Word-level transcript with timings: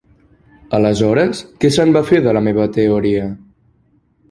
Aleshores, 0.77 1.43
què 1.65 1.71
se'n 1.77 1.93
va 1.99 2.03
fer 2.09 2.23
de 2.29 2.35
la 2.39 2.43
meva 2.49 2.67
teoria? 2.81 3.31